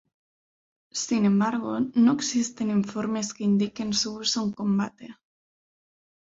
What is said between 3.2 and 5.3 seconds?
que indiquen su uso en combate.